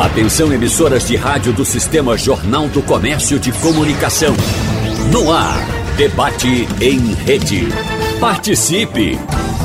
[0.00, 4.34] Atenção emissoras de rádio do Sistema Jornal do Comércio de Comunicação.
[5.12, 5.58] No ar,
[5.94, 7.68] debate em rede.
[8.18, 9.18] Participe!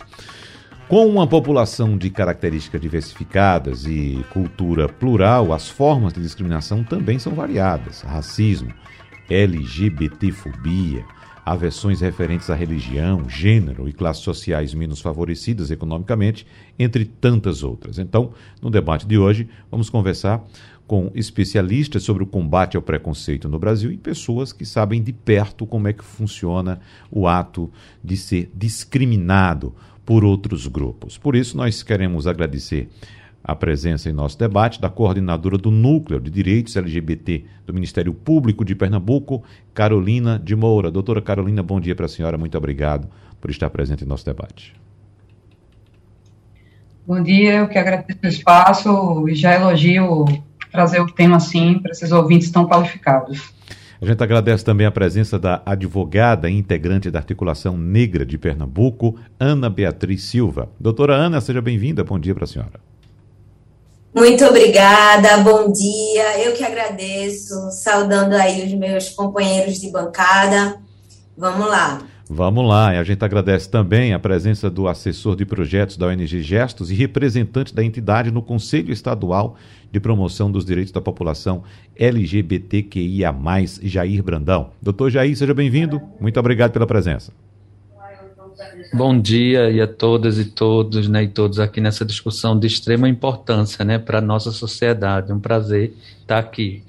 [0.89, 7.35] Com uma população de características diversificadas e cultura plural, as formas de discriminação também são
[7.35, 8.73] variadas: racismo,
[9.29, 11.05] LGBTfobia,
[11.45, 16.47] aversões referentes à religião, gênero e classes sociais menos favorecidas economicamente,
[16.79, 17.99] entre tantas outras.
[17.99, 20.45] Então, no debate de hoje, vamos conversar
[20.87, 25.67] com especialistas sobre o combate ao preconceito no Brasil e pessoas que sabem de perto
[25.67, 27.71] como é que funciona o ato
[28.03, 31.19] de ser discriminado por outros grupos.
[31.19, 32.89] Por isso, nós queremos agradecer
[33.43, 38.65] a presença em nosso debate da coordenadora do Núcleo de Direitos LGBT do Ministério Público
[38.65, 39.43] de Pernambuco,
[39.75, 40.91] Carolina de Moura.
[40.91, 43.09] Doutora Carolina, bom dia para a senhora, muito obrigado
[43.41, 44.75] por estar presente em nosso debate.
[47.07, 50.25] Bom dia, eu que agradeço o espaço e já elogio
[50.77, 53.55] trazer o tema assim para esses ouvintes tão qualificados.
[54.01, 59.19] A gente agradece também a presença da advogada e integrante da Articulação Negra de Pernambuco,
[59.41, 60.69] Ana Beatriz Silva.
[60.79, 62.05] Doutora Ana, seja bem-vinda.
[62.05, 62.79] Bom dia para a senhora.
[64.15, 66.45] Muito obrigada, bom dia.
[66.45, 70.77] Eu que agradeço, saudando aí os meus companheiros de bancada.
[71.37, 72.03] Vamos lá.
[72.29, 76.43] Vamos lá, e a gente agradece também a presença do assessor de projetos da ONG
[76.43, 79.57] Gestos e representante da entidade no Conselho Estadual
[79.93, 81.63] de Promoção dos Direitos da População
[81.95, 83.33] LGBTQIA,
[83.81, 84.71] Jair Brandão.
[84.83, 86.03] Doutor Jair, seja bem-vindo.
[86.21, 87.33] Muito obrigado pela presença.
[88.93, 93.09] Bom dia e a todas e todos, né, e todos aqui nessa discussão de extrema
[93.09, 95.31] importância, né, para a nossa sociedade.
[95.31, 96.83] É um prazer estar aqui.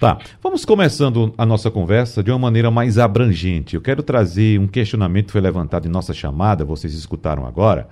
[0.00, 3.76] Tá, vamos começando a nossa conversa de uma maneira mais abrangente.
[3.76, 7.88] Eu quero trazer um questionamento que foi levantado em nossa chamada, vocês escutaram agora.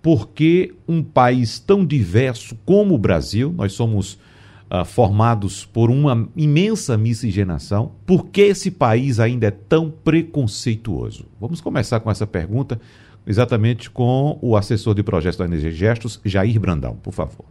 [0.00, 4.14] Por que um país tão diverso como o Brasil, nós somos
[4.70, 11.26] uh, formados por uma imensa miscigenação, por que esse país ainda é tão preconceituoso?
[11.38, 12.80] Vamos começar com essa pergunta,
[13.26, 17.44] exatamente com o assessor de projetos da Energia Gestos, Jair Brandão, por favor.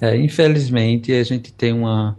[0.00, 2.16] É, infelizmente, a gente tem uma,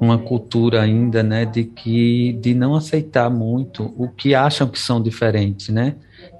[0.00, 5.00] uma cultura ainda, né, de que de não aceitar muito o que acham que são
[5.00, 5.94] diferentes, né?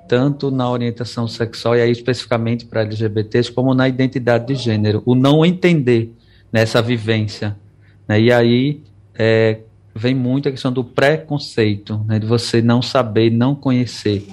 [0.09, 5.03] Tanto na orientação sexual, e aí especificamente para LGBTs, como na identidade de gênero.
[5.07, 6.13] O não entender
[6.53, 7.57] nessa vivência.
[8.07, 8.21] Né?
[8.21, 8.83] E aí
[9.15, 9.61] é,
[9.95, 12.19] vem muito a questão do preconceito, né?
[12.19, 14.27] de você não saber, não conhecer.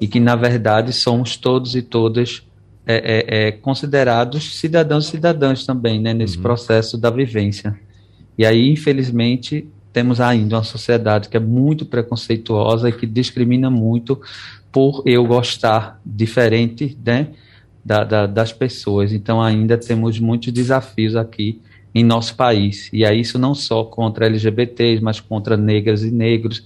[0.00, 2.42] E que, na verdade, somos todos e todas
[2.90, 6.42] é, é, é, considerados cidadãos e cidadãs também, né, nesse uhum.
[6.42, 7.78] processo da vivência.
[8.36, 14.20] E aí, infelizmente, temos ainda uma sociedade que é muito preconceituosa e que discrimina muito
[14.72, 17.28] por eu gostar diferente né,
[17.84, 19.12] da, da, das pessoas.
[19.12, 21.60] Então, ainda temos muitos desafios aqui
[21.94, 22.88] em nosso país.
[22.92, 26.64] E é isso não só contra LGBTs, mas contra negras e negros.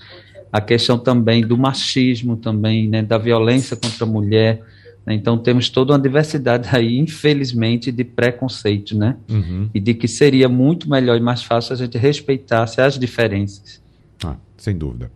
[0.53, 4.63] A questão também do machismo, também, né, da violência contra a mulher?
[5.07, 9.17] Então temos toda uma diversidade aí, infelizmente, de preconceito, né?
[9.29, 9.69] Uhum.
[9.75, 13.83] E de que seria muito melhor e mais fácil a gente respeitasse as diferenças.
[14.25, 15.11] Ah, sem dúvida.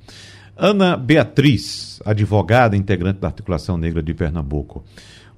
[0.56, 4.84] Ana Beatriz, advogada integrante da Articulação Negra de Pernambuco.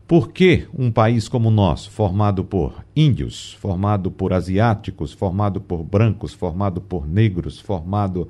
[0.09, 5.85] Por que um país como o nosso, formado por índios, formado por asiáticos, formado por
[5.85, 8.29] brancos, formado por negros, formado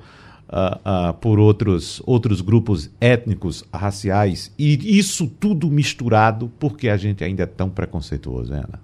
[0.50, 7.22] uh, uh, por outros, outros grupos étnicos, raciais, e isso tudo misturado, porque a gente
[7.22, 8.80] ainda é tão preconceituoso, Ana?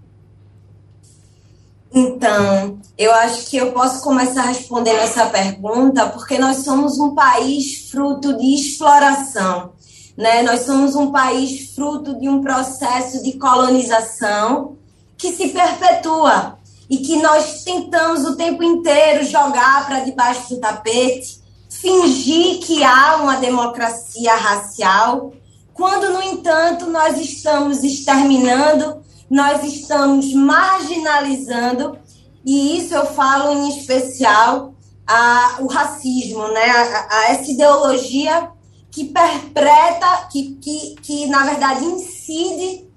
[1.93, 7.89] Então, eu acho que eu posso começar respondendo essa pergunta porque nós somos um país
[7.91, 9.73] fruto de exploração,
[10.17, 10.43] né?
[10.43, 14.77] Nós somos um país fruto de um processo de colonização
[15.17, 16.59] que se perpetua
[16.91, 21.36] e que nós tentamos o tempo inteiro jogar para debaixo do tapete
[21.81, 25.33] fingir que há uma democracia racial,
[25.73, 31.99] quando, no entanto, nós estamos exterminando, nós estamos marginalizando,
[32.45, 34.75] e isso eu falo em especial
[35.07, 36.71] a, o racismo, né?
[36.71, 38.51] A, a essa ideologia
[38.91, 42.89] que perpreta, que, que, que na verdade incide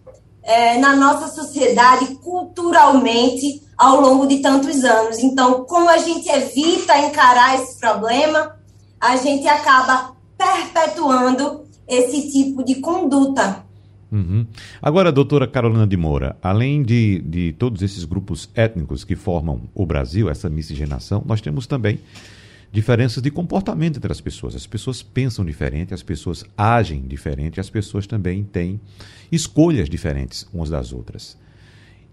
[0.43, 5.19] é, na nossa sociedade culturalmente ao longo de tantos anos.
[5.19, 8.58] Então, como a gente evita encarar esse problema,
[8.99, 13.63] a gente acaba perpetuando esse tipo de conduta.
[14.11, 14.45] Uhum.
[14.81, 19.85] Agora, doutora Carolina de Moura, além de, de todos esses grupos étnicos que formam o
[19.85, 21.99] Brasil, essa miscigenação, nós temos também
[22.71, 24.55] diferenças de comportamento entre as pessoas.
[24.55, 28.79] As pessoas pensam diferente, as pessoas agem diferente, as pessoas também têm
[29.31, 31.37] escolhas diferentes umas das outras.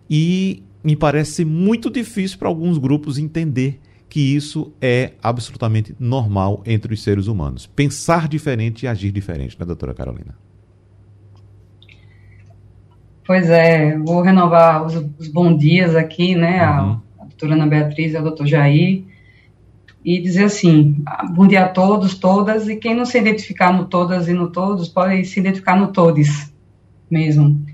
[0.08, 6.94] E me parece muito difícil para alguns grupos entender que isso é absolutamente normal entre
[6.94, 7.66] os seres humanos.
[7.66, 10.34] Pensar diferente e agir diferente, né, doutora Carolina?
[13.26, 17.00] Pois é, vou renovar os, os bons dias aqui, né, uhum.
[17.18, 19.02] a, a doutora Ana Beatriz e a doutor Jair,
[20.04, 21.02] e dizer assim,
[21.34, 24.88] bom dia a todos, todas, e quem não se identificar no todas e no todos,
[24.88, 26.54] pode se identificar no todes
[27.10, 27.66] mesmo.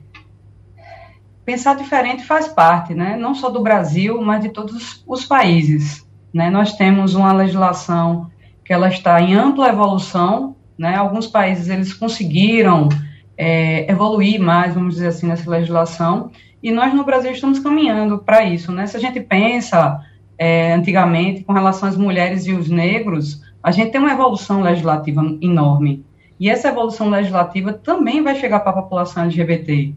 [1.44, 6.10] Pensar diferente faz parte, né, não só do Brasil, mas de todos os países.
[6.32, 6.50] Né?
[6.50, 8.30] Nós temos uma legislação
[8.64, 10.96] que ela está em ampla evolução, né?
[10.96, 12.88] alguns países eles conseguiram
[13.36, 16.30] é, evoluir mais, vamos dizer assim, nessa legislação,
[16.62, 18.70] e nós no Brasil estamos caminhando para isso.
[18.72, 18.86] Né?
[18.86, 20.00] Se a gente pensa
[20.38, 25.22] é, antigamente com relação às mulheres e os negros, a gente tem uma evolução legislativa
[25.40, 26.04] enorme.
[26.38, 29.94] E essa evolução legislativa também vai chegar para a população LGBT.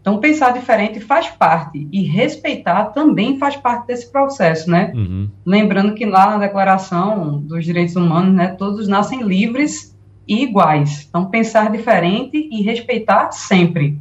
[0.00, 4.92] Então, pensar diferente faz parte e respeitar também faz parte desse processo, né?
[4.94, 5.28] Uhum.
[5.44, 9.94] Lembrando que lá na Declaração dos Direitos Humanos, né, todos nascem livres
[10.26, 11.06] e iguais.
[11.08, 13.98] Então, pensar diferente e respeitar sempre.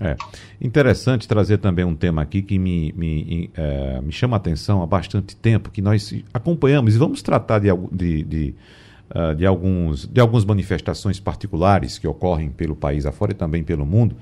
[0.00, 0.14] É
[0.60, 4.86] interessante trazer também um tema aqui que me, me, é, me chama a atenção há
[4.86, 8.54] bastante tempo, que nós acompanhamos e vamos tratar de, de, de,
[9.10, 13.86] uh, de, alguns, de algumas manifestações particulares que ocorrem pelo país afora e também pelo
[13.86, 14.16] mundo.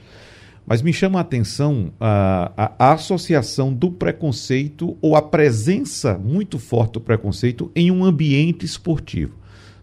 [0.67, 6.59] Mas me chama a atenção a, a, a, associação do preconceito ou a presença muito
[6.59, 9.35] forte do preconceito em um ambiente esportivo.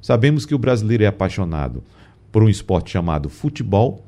[0.01, 1.83] Sabemos que o brasileiro é apaixonado
[2.31, 4.03] por um esporte chamado futebol,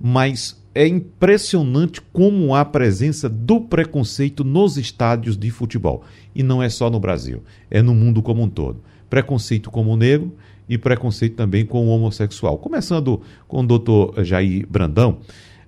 [0.00, 6.02] mas é impressionante como há a presença do preconceito nos estádios de futebol.
[6.34, 8.82] E não é só no Brasil, é no mundo como um todo.
[9.08, 10.34] Preconceito com o negro
[10.68, 12.58] e preconceito também com o homossexual.
[12.58, 15.18] Começando com o doutor Jair Brandão.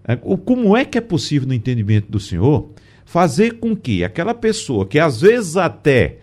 [0.07, 2.71] É, como é que é possível, no entendimento do senhor,
[3.05, 6.19] fazer com que aquela pessoa que às vezes até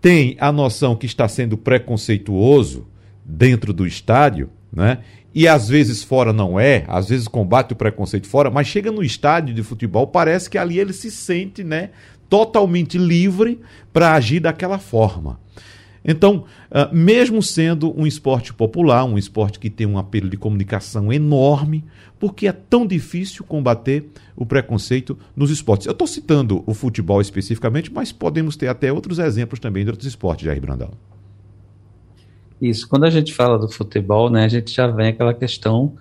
[0.00, 2.86] tem a noção que está sendo preconceituoso
[3.24, 4.98] dentro do estádio, né?
[5.32, 9.02] E às vezes fora não é, às vezes combate o preconceito fora, mas chega no
[9.02, 11.90] estádio de futebol, parece que ali ele se sente, né,
[12.28, 13.60] totalmente livre
[13.92, 15.38] para agir daquela forma.
[16.04, 21.12] Então, uh, mesmo sendo um esporte popular, um esporte que tem um apelo de comunicação
[21.12, 21.84] enorme,
[22.18, 25.86] porque é tão difícil combater o preconceito nos esportes?
[25.86, 30.08] Eu estou citando o futebol especificamente, mas podemos ter até outros exemplos também de outros
[30.08, 30.90] esportes, Jair Brandão.
[32.60, 35.94] Isso, quando a gente fala do futebol, né, a gente já vem aquela questão,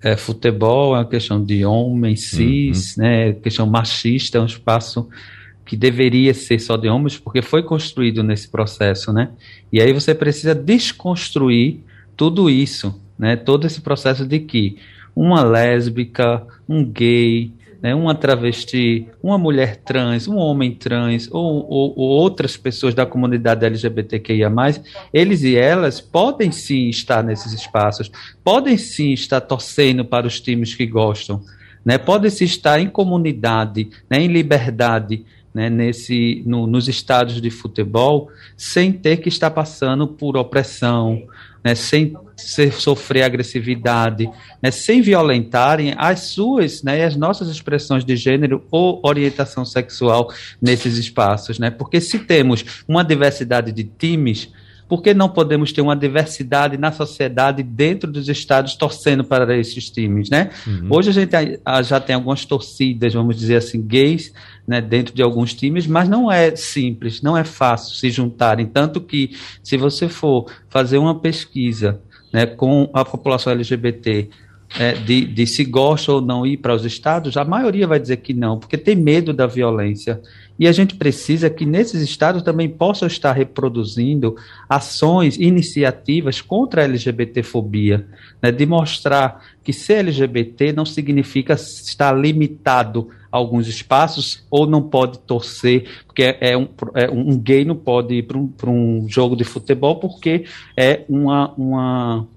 [0.00, 3.02] é, futebol é uma questão de homem, cis, uhum.
[3.02, 5.08] né, questão machista, é um espaço
[5.68, 9.28] que deveria ser só de homens, porque foi construído nesse processo, né?
[9.70, 11.80] E aí você precisa desconstruir
[12.16, 13.36] tudo isso, né?
[13.36, 14.78] Todo esse processo de que
[15.14, 21.94] uma lésbica, um gay, né, uma travesti, uma mulher trans, um homem trans ou, ou,
[21.96, 24.50] ou, outras pessoas da comunidade LGBTQIA+,
[25.12, 28.10] eles e elas podem sim estar nesses espaços,
[28.42, 31.42] podem sim estar torcendo para os times que gostam,
[31.84, 35.24] né, podem sim estar em comunidade, né, em liberdade,
[35.54, 41.22] né, nesse, no, nos estádios de futebol, sem ter que estar passando por opressão,
[41.64, 44.30] né, sem ser, sofrer agressividade,
[44.62, 50.96] né, sem violentarem as suas né, as nossas expressões de gênero ou orientação sexual nesses
[50.96, 51.58] espaços.
[51.58, 51.70] Né?
[51.70, 54.52] Porque se temos uma diversidade de times,
[54.88, 59.90] por que não podemos ter uma diversidade na sociedade dentro dos estados torcendo para esses
[59.90, 60.50] times, né?
[60.66, 60.88] Uhum.
[60.90, 61.32] Hoje a gente
[61.84, 64.32] já tem algumas torcidas, vamos dizer assim, gays,
[64.66, 69.00] né, dentro de alguns times, mas não é simples, não é fácil se juntarem, tanto
[69.00, 72.00] que se você for fazer uma pesquisa
[72.32, 74.28] né, com a população LGBT
[74.78, 78.18] é, de, de, se gosta ou não ir para os estados, a maioria vai dizer
[78.18, 80.20] que não, porque tem medo da violência.
[80.58, 84.34] E a gente precisa que nesses estados também possam estar reproduzindo
[84.68, 88.06] ações, iniciativas contra a LGBTfobia,
[88.42, 94.82] né, de mostrar que ser LGBT não significa estar limitado a alguns espaços ou não
[94.82, 99.06] pode torcer, porque é, é um, é um gay não pode ir para um, um
[99.08, 100.44] jogo de futebol porque
[100.76, 102.28] é uma, uma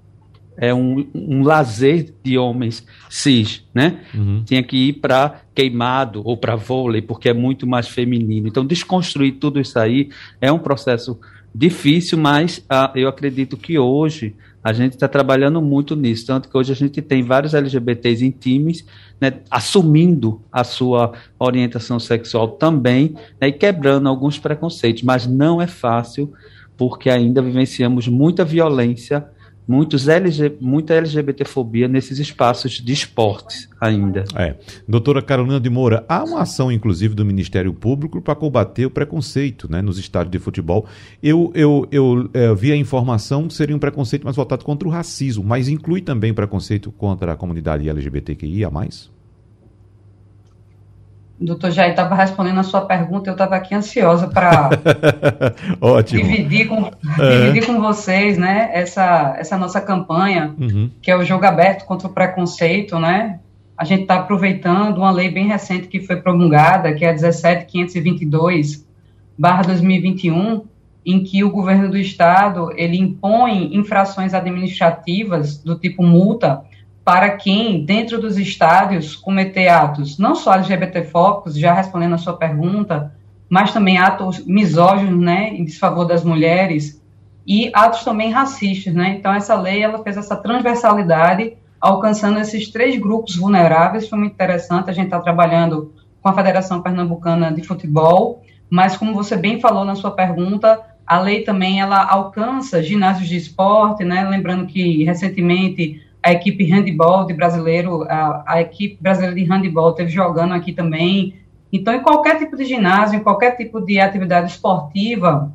[0.62, 4.01] é um, um lazer de homens cis, né?
[4.13, 4.44] Uhum.
[4.46, 8.48] Tinha que ir para queimado ou para vôlei, porque é muito mais feminino.
[8.48, 11.20] Então, desconstruir tudo isso aí é um processo
[11.53, 16.56] difícil, mas ah, eu acredito que hoje a gente está trabalhando muito nisso, tanto que
[16.56, 18.86] hoje a gente tem vários LGBTs em times,
[19.20, 25.65] né, assumindo a sua orientação sexual também, né, e quebrando alguns preconceitos, mas não é
[25.65, 26.32] fácil,
[26.77, 29.25] porque ainda vivenciamos muita violência
[29.68, 34.24] muitos LG, muita LGBTfobia nesses espaços de esportes ainda.
[34.36, 34.56] É.
[34.88, 39.72] Doutora Carolina de Moura, há uma ação, inclusive, do Ministério Público para combater o preconceito
[39.72, 40.86] né, nos estádios de futebol.
[41.22, 44.91] Eu, eu, eu é, vi a informação que seria um preconceito mais voltado contra o
[44.91, 48.70] racismo, mas inclui também preconceito contra a comunidade LGBTQIA+.
[51.41, 54.69] O doutor Jair estava respondendo a sua pergunta, eu estava aqui ansiosa para
[56.05, 57.38] dividir, com, é.
[57.39, 60.91] dividir com vocês né, essa, essa nossa campanha, uhum.
[61.01, 63.00] que é o jogo aberto contra o preconceito.
[63.00, 63.39] Né?
[63.75, 68.86] A gente está aproveitando uma lei bem recente que foi promulgada, que é a 17522
[69.65, 70.62] 2021,
[71.03, 76.62] em que o governo do estado ele impõe infrações administrativas do tipo multa
[77.03, 83.13] para quem, dentro dos estádios, cometer atos não só LGBTfóbicos, já respondendo a sua pergunta,
[83.50, 87.01] mas também atos misóginos, né, em desfavor das mulheres,
[87.46, 89.15] e atos também racistas, né?
[89.17, 94.89] Então, essa lei, ela fez essa transversalidade, alcançando esses três grupos vulneráveis, foi muito interessante,
[94.89, 95.91] a gente está trabalhando
[96.22, 101.20] com a Federação Pernambucana de Futebol, mas como você bem falou na sua pergunta, a
[101.20, 104.24] lei também, ela alcança ginásios de esporte, né?
[104.29, 110.12] Lembrando que, recentemente, a equipe handball de brasileiro, a, a equipe brasileira de handball teve
[110.12, 111.36] jogando aqui também.
[111.74, 115.51] Então, em qualquer tipo de ginásio, em qualquer tipo de atividade esportiva,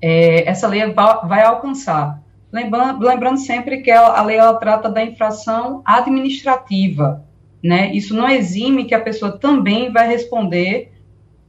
[0.00, 2.22] é, essa lei vai, alcançar.
[2.52, 7.24] Lembrando, lembrando, sempre que a, a lei ela trata da infração administrativa,
[7.62, 7.92] né?
[7.92, 10.92] Isso não exime que a pessoa também vai responder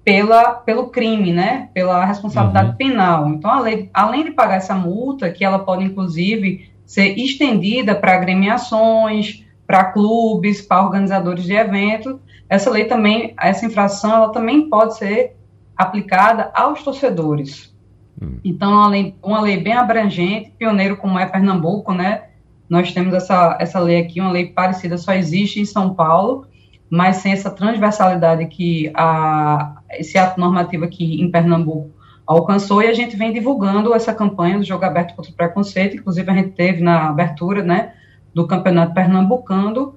[0.03, 1.69] pela, pelo crime, né?
[1.73, 2.75] Pela responsabilidade uhum.
[2.75, 3.29] penal.
[3.29, 8.13] Então, a lei, além de pagar essa multa, que ela pode, inclusive, ser estendida para
[8.13, 12.17] agremiações, para clubes, para organizadores de eventos.
[12.47, 15.35] Essa lei também, essa infração, ela também pode ser
[15.75, 17.75] aplicada aos torcedores.
[18.21, 18.39] Hum.
[18.43, 22.25] Então, uma lei, uma lei bem abrangente, pioneiro como é Pernambuco, né?
[22.69, 26.47] Nós temos essa, essa lei aqui, uma lei parecida, só existe em São Paulo,
[26.89, 31.94] mas sem essa transversalidade que a, esse ato normativo aqui em Pernambuco
[32.25, 36.29] alcançou e a gente vem divulgando essa campanha do Jogo Aberto contra o Preconceito, inclusive
[36.29, 37.93] a gente teve na abertura, né,
[38.33, 39.95] do Campeonato Pernambucano,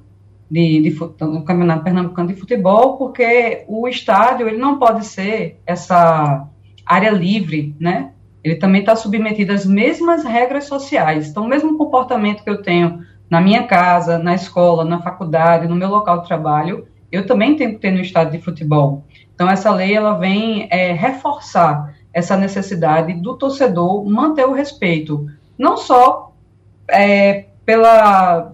[0.50, 6.47] de, de, do Campeonato Pernambucano de Futebol, porque o estádio, ele não pode ser essa
[6.85, 8.12] área livre, né,
[8.44, 13.00] ele também está submetido às mesmas regras sociais, então o mesmo comportamento que eu tenho
[13.30, 17.73] na minha casa, na escola, na faculdade, no meu local de trabalho, eu também tenho
[17.73, 19.04] que ter no estádio de futebol.
[19.35, 25.26] Então, essa lei, ela vem é, reforçar essa necessidade do torcedor manter o respeito,
[25.58, 26.32] não só
[26.90, 28.52] é, pela,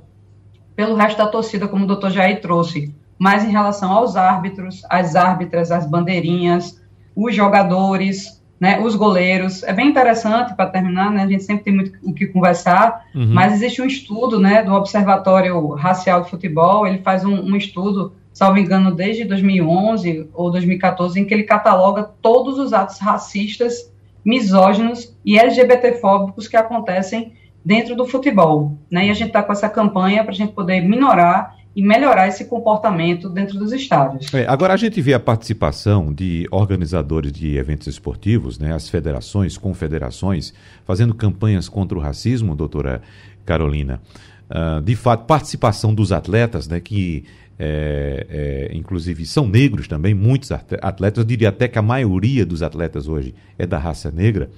[0.75, 5.15] pelo resto da torcida, como o doutor Jair trouxe, mas em relação aos árbitros, às
[5.15, 6.83] árbitras, às bandeirinhas,
[7.15, 9.63] os jogadores, né, os goleiros.
[9.63, 13.33] É bem interessante, para terminar, né, a gente sempre tem muito o que conversar, uhum.
[13.33, 18.13] mas existe um estudo né, do Observatório Racial de Futebol, ele faz um, um estudo
[18.35, 23.91] salvo engano, desde 2011 ou 2014, em que ele cataloga todos os atos racistas,
[24.25, 27.33] misóginos e LGBTfóbicos que acontecem
[27.65, 28.77] dentro do futebol.
[28.91, 29.07] Né?
[29.07, 32.45] E a gente está com essa campanha para a gente poder minorar e melhorar esse
[32.45, 34.33] comportamento dentro dos estádios.
[34.33, 39.57] É, agora a gente vê a participação de organizadores de eventos esportivos, né, as federações,
[39.57, 43.03] confederações, fazendo campanhas contra o racismo, doutora
[43.45, 44.01] Carolina.
[44.49, 47.25] Uh, de fato, participação dos atletas, né, que
[47.59, 48.27] é,
[48.71, 53.07] é, inclusive são negros também, muitos atletas, eu diria até que a maioria dos atletas
[53.09, 54.51] hoje é da raça negra.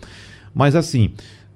[0.55, 1.13] Mas assim,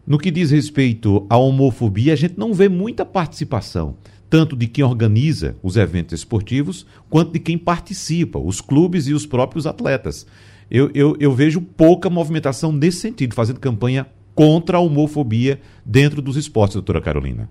[0.06, 3.96] no que diz respeito à homofobia, a gente não vê muita participação,
[4.28, 9.26] tanto de quem organiza os eventos esportivos, quanto de quem participa, os clubes e os
[9.26, 10.26] próprios atletas.
[10.70, 16.36] Eu, eu, eu vejo pouca movimentação nesse sentido, fazendo campanha contra a homofobia dentro dos
[16.36, 17.50] esportes, doutora Carolina.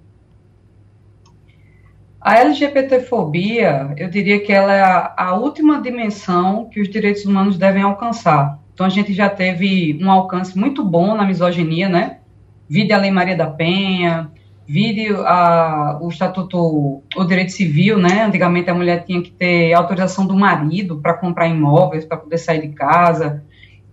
[2.22, 7.58] A LGBTfobia, eu diria que ela é a, a, última dimensão que os direitos humanos
[7.58, 8.60] devem alcançar.
[8.74, 12.18] Então, a gente já teve um alcance muito bom na misoginia, né?
[12.68, 14.30] Vide a Lei Maria da Penha,
[14.68, 18.24] vide a, o Estatuto, o Direito Civil, né?
[18.24, 22.62] Antigamente a mulher tinha que ter autorização do marido para comprar imóveis, para poder sair
[22.62, 23.46] de casa.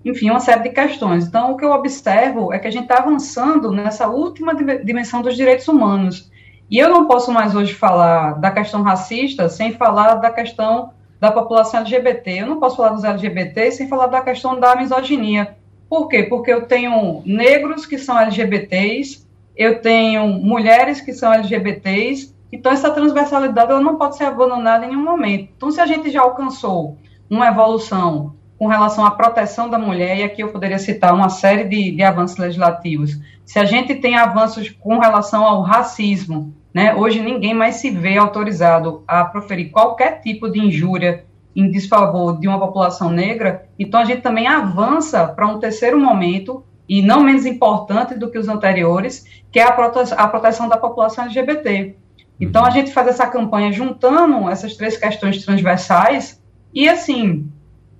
[0.05, 1.29] Enfim, uma série de questões.
[1.29, 4.53] Então, o que eu observo é que a gente está avançando nessa última
[4.85, 6.29] dimensão dos direitos humanos
[6.71, 11.31] e eu não posso mais hoje falar da questão racista sem falar da questão da
[11.31, 12.43] população LGBT.
[12.43, 15.57] Eu não posso falar dos LGBT sem falar da questão da misoginia,
[15.89, 16.25] Por quê?
[16.25, 19.25] Porque eu tenho negros que são LGBTs,
[19.57, 24.89] eu tenho mulheres que são LGBTs, então essa transversalidade ela não pode ser abandonada em
[24.89, 25.51] nenhum momento.
[25.57, 26.97] Então, se a gente já alcançou
[27.31, 31.65] uma evolução com relação à proteção da mulher, e aqui eu poderia citar uma série
[31.65, 37.21] de, de avanços legislativos, se a gente tem avanços com relação ao racismo, né, hoje
[37.21, 42.59] ninguém mais se vê autorizado a proferir qualquer tipo de injúria em desfavor de uma
[42.59, 48.15] população negra, então a gente também avança para um terceiro momento, e não menos importante
[48.15, 51.97] do que os anteriores, que é a, prote a proteção da população LGBT.
[52.39, 56.43] Então a gente faz essa campanha juntando essas três questões transversais
[56.75, 57.51] e assim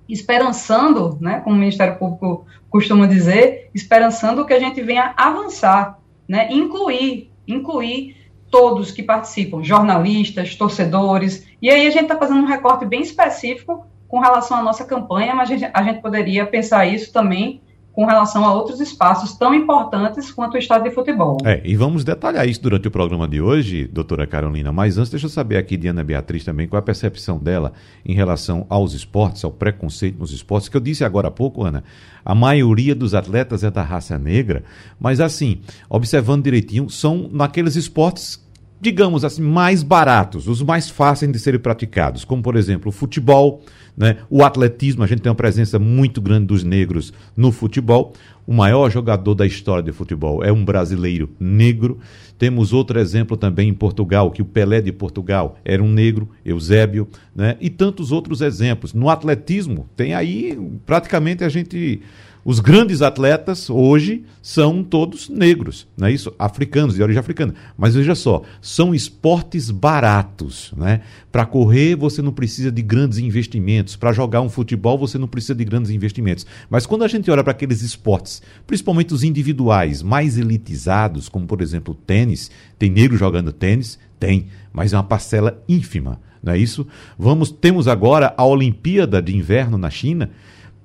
[0.07, 5.97] esperançando, né, como o Ministério Público costuma dizer, esperançando que a gente venha avançar,
[6.29, 8.16] né, incluir, incluir
[8.49, 13.85] todos que participam, jornalistas, torcedores, e aí a gente está fazendo um recorte bem específico
[14.07, 17.61] com relação à nossa campanha, mas a gente, a gente poderia pensar isso também
[17.97, 21.39] com relação a outros espaços tão importantes quanto o estado de futebol.
[21.43, 24.71] É, e vamos detalhar isso durante o programa de hoje, doutora Carolina.
[24.71, 27.73] Mas antes, deixa eu saber aqui de Ana Beatriz também qual é a percepção dela
[28.05, 31.83] em relação aos esportes, ao preconceito nos esportes, que eu disse agora há pouco, Ana,
[32.23, 34.63] a maioria dos atletas é da raça negra,
[34.99, 38.45] mas assim, observando direitinho, são naqueles esportes
[38.79, 43.61] digamos assim, mais baratos, os mais fáceis de serem praticados, como por exemplo o futebol,
[43.97, 44.17] né?
[44.29, 48.13] o atletismo, a gente tem uma presença muito grande dos negros no futebol.
[48.47, 51.99] O maior jogador da história de futebol é um brasileiro negro.
[52.39, 57.09] Temos outro exemplo também em Portugal, que o Pelé de Portugal era um negro, Eusébio,
[57.35, 57.57] né?
[57.59, 58.93] e tantos outros exemplos.
[58.93, 62.01] No atletismo, tem aí praticamente a gente
[62.47, 66.33] os grandes atletas hoje são todos negros, não é isso?
[66.39, 67.53] Africanos, de origem africana.
[67.77, 71.01] Mas veja só, são esportes baratos, né?
[71.29, 75.55] Para correr você não precisa de grandes investimentos, para jogar um futebol você não precisa
[75.55, 76.45] de grandes investimentos.
[76.69, 81.61] Mas quando a gente olha para aqueles esportes, principalmente os individuais, mais elitizados, como por
[81.61, 83.99] exemplo o tênis, tem negro jogando tênis?
[84.19, 86.87] Tem, mas é uma parcela ínfima, não é isso?
[87.17, 90.31] Vamos, temos agora a Olimpíada de Inverno na China,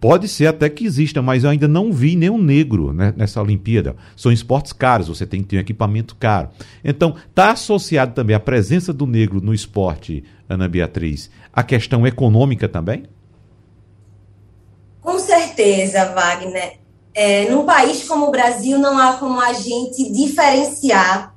[0.03, 3.95] Pode ser até que exista, mas eu ainda não vi nenhum negro né, nessa Olimpíada.
[4.17, 6.49] São esportes caros, você tem que ter um equipamento caro.
[6.83, 12.69] Então, está associado também a presença do negro no esporte, Ana Beatriz, a questão econômica
[12.69, 13.05] também?
[15.01, 16.82] Com certeza, Wagner.
[17.15, 21.35] É, num país como o Brasil, não há como a gente diferenciar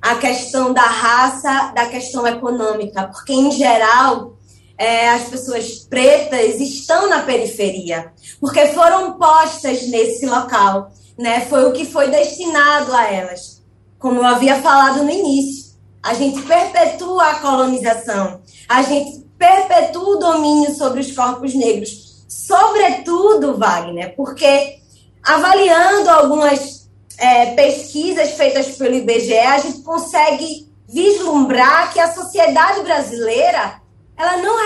[0.00, 4.38] a questão da raça da questão econômica, porque, em geral,
[4.78, 11.40] é, as pessoas pretas estão na periferia, porque foram postas nesse local, né?
[11.42, 13.60] Foi o que foi destinado a elas.
[13.98, 20.18] Como eu havia falado no início, a gente perpetua a colonização, a gente perpetua o
[20.18, 24.78] domínio sobre os corpos negros, sobretudo, Wagner, porque
[25.22, 33.80] avaliando algumas é, pesquisas feitas pelo IBGE, a gente consegue vislumbrar que a sociedade brasileira
[34.16, 34.56] ela não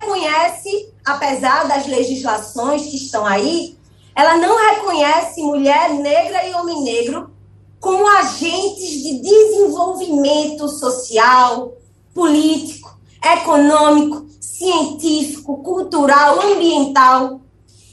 [0.00, 3.76] reconhece, apesar das legislações que estão aí,
[4.14, 7.30] ela não reconhece mulher negra e homem negro
[7.78, 11.72] como agentes de desenvolvimento social,
[12.12, 17.40] político, econômico, científico, cultural, ambiental.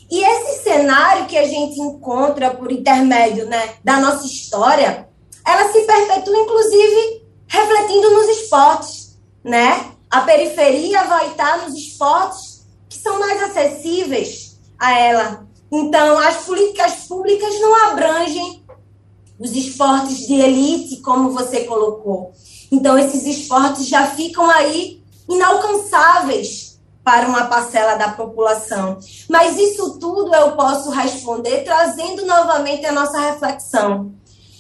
[0.09, 5.09] E esse cenário que a gente encontra por intermédio né, da nossa história,
[5.45, 9.91] ela se perpetua, inclusive, refletindo nos esportes, né?
[10.09, 15.47] A periferia vai estar nos esportes que são mais acessíveis a ela.
[15.71, 18.63] Então, as políticas públicas não abrangem
[19.37, 22.31] os esportes de elite, como você colocou.
[22.71, 26.66] Então, esses esportes já ficam aí inalcançáveis
[27.07, 28.99] para uma parcela da população.
[29.29, 34.11] Mas isso tudo eu posso responder trazendo novamente a nossa reflexão.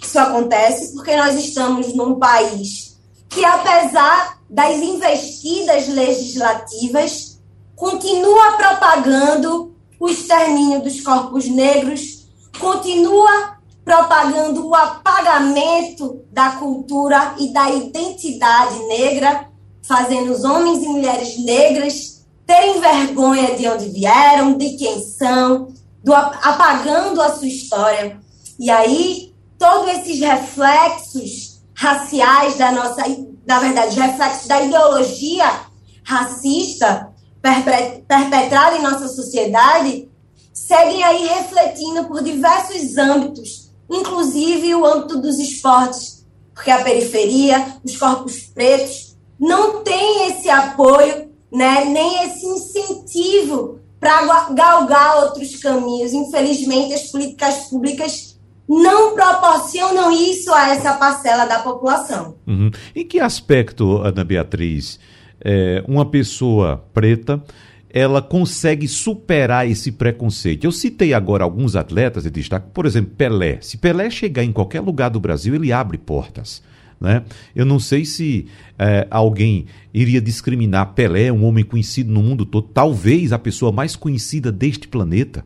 [0.01, 7.37] Isso acontece porque nós estamos num país que, apesar das investidas legislativas,
[7.75, 12.29] continua propagando o extermínio dos corpos negros,
[12.61, 19.49] continua propagando o apagamento da cultura e da identidade negra,
[19.85, 22.16] fazendo os homens e mulheres negras
[22.47, 25.67] terem vergonha de onde vieram, de quem são,
[26.03, 28.19] do, apagando a sua história.
[28.57, 33.03] E aí, todos esses reflexos raciais da nossa
[33.47, 35.61] na verdade, reflexos da ideologia
[36.03, 40.09] racista perpetrada em nossa sociedade,
[40.53, 47.95] seguem aí refletindo por diversos âmbitos, inclusive o âmbito dos esportes, porque a periferia, os
[47.95, 56.13] corpos pretos, não tem esse apoio, né, nem esse incentivo para galgar outros caminhos.
[56.13, 62.35] Infelizmente, as políticas públicas não proporcionam isso a essa parcela da população.
[62.45, 62.69] Uhum.
[62.95, 64.99] Em que aspecto, Ana Beatriz,
[65.39, 67.41] é, uma pessoa preta
[67.89, 70.65] ela consegue superar esse preconceito.
[70.65, 73.59] Eu citei agora alguns atletas de destaque, por exemplo, Pelé.
[73.61, 76.61] Se Pelé chegar em qualquer lugar do Brasil, ele abre portas.
[76.99, 77.23] Né?
[77.55, 82.67] Eu não sei se é, alguém iria discriminar Pelé, um homem conhecido no mundo todo,
[82.73, 85.45] talvez a pessoa mais conhecida deste planeta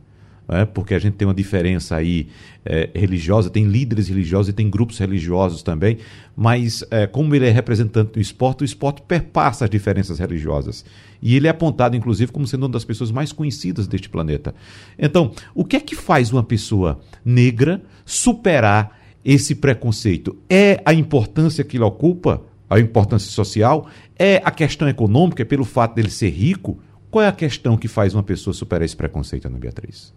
[0.51, 0.65] né?
[0.65, 2.27] porque a gente tem uma diferença aí
[2.65, 5.97] é, religiosa, tem líderes religiosos e tem grupos religiosos também,
[6.35, 10.83] mas é, como ele é representante do esporte, o esporte perpassa as diferenças religiosas.
[11.21, 14.53] E ele é apontado, inclusive, como sendo uma das pessoas mais conhecidas deste planeta.
[14.99, 20.38] Então, o que é que faz uma pessoa negra superar esse preconceito?
[20.49, 22.41] É a importância que ele ocupa?
[22.69, 23.88] A importância social?
[24.17, 26.79] É a questão econômica, pelo fato dele ser rico?
[27.10, 30.13] Qual é a questão que faz uma pessoa superar esse preconceito, Ana Beatriz?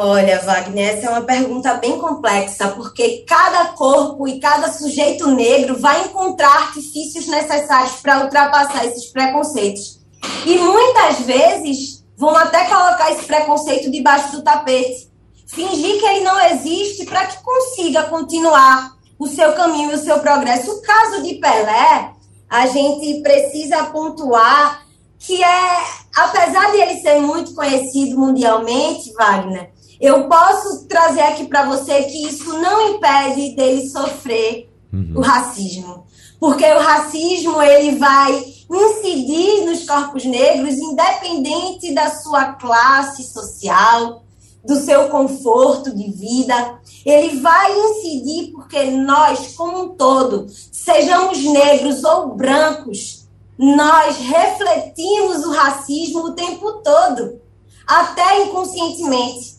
[0.00, 5.76] Olha, Wagner, essa é uma pergunta bem complexa, porque cada corpo e cada sujeito negro
[5.80, 9.98] vai encontrar artifícios necessários para ultrapassar esses preconceitos.
[10.46, 15.10] E muitas vezes vão até colocar esse preconceito debaixo do tapete,
[15.48, 20.20] fingir que ele não existe para que consiga continuar o seu caminho e o seu
[20.20, 20.70] progresso.
[20.70, 22.12] O caso de Pelé,
[22.48, 24.86] a gente precisa pontuar
[25.18, 25.84] que é,
[26.14, 32.28] apesar de ele ser muito conhecido mundialmente, Wagner, eu posso trazer aqui para você que
[32.28, 35.14] isso não impede dele sofrer uhum.
[35.16, 36.06] o racismo.
[36.38, 38.32] Porque o racismo ele vai
[38.70, 44.22] incidir nos corpos negros, independente da sua classe social,
[44.64, 46.80] do seu conforto de vida.
[47.04, 53.26] Ele vai incidir porque nós, como um todo, sejamos negros ou brancos,
[53.58, 57.40] nós refletimos o racismo o tempo todo,
[57.86, 59.58] até inconscientemente.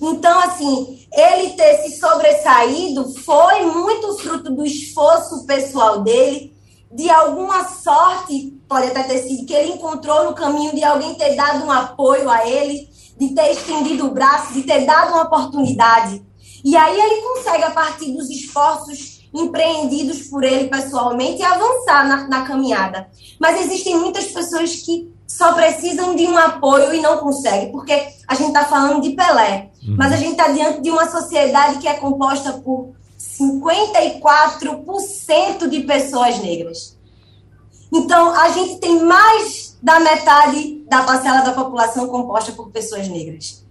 [0.00, 6.56] Então, assim, ele ter se sobressaído foi muito fruto do esforço pessoal dele,
[6.90, 11.34] de alguma sorte, pode até ter sido, que ele encontrou no caminho de alguém ter
[11.34, 16.22] dado um apoio a ele, de ter estendido o braço, de ter dado uma oportunidade.
[16.64, 22.42] E aí ele consegue, a partir dos esforços empreendidos por ele pessoalmente, avançar na, na
[22.42, 23.08] caminhada.
[23.38, 27.92] Mas existem muitas pessoas que só precisam de um apoio e não conseguem, porque
[28.26, 29.96] a gente está falando de Pelé, uhum.
[29.98, 36.38] mas a gente está diante de uma sociedade que é composta por 54% de pessoas
[36.38, 36.96] negras.
[37.92, 43.64] Então, a gente tem mais da metade da parcela da população composta por pessoas negras.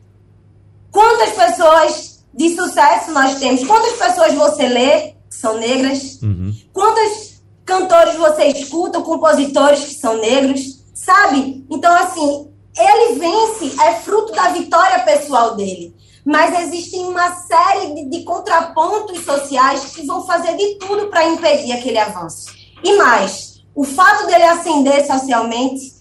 [0.91, 3.65] Quantas pessoas de sucesso nós temos?
[3.65, 6.21] Quantas pessoas você lê que são negras?
[6.21, 6.55] Uhum.
[6.71, 10.77] Quantos cantores você escuta, compositores que são negros?
[10.97, 11.65] sabe?
[11.69, 15.95] Então, assim, ele vence, é fruto da vitória pessoal dele.
[16.25, 21.71] Mas existem uma série de, de contrapontos sociais que vão fazer de tudo para impedir
[21.71, 22.47] aquele avanço.
[22.83, 25.93] E mais, o fato dele ascender socialmente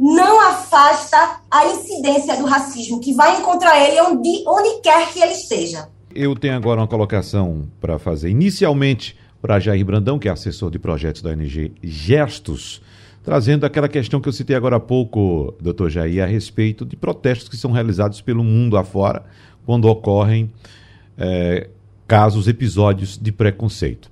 [0.00, 5.32] não afasta a incidência do racismo, que vai encontrar ele onde, onde quer que ele
[5.32, 5.88] esteja.
[6.14, 8.30] Eu tenho agora uma colocação para fazer.
[8.30, 12.80] Inicialmente, para Jair Brandão, que é assessor de projetos da ONG Gestos
[13.22, 17.48] trazendo aquela questão que eu citei agora há pouco, doutor Jair, a respeito de protestos
[17.48, 19.24] que são realizados pelo mundo afora
[19.66, 20.50] quando ocorrem
[21.18, 21.68] é,
[22.08, 24.10] casos, episódios de preconceito.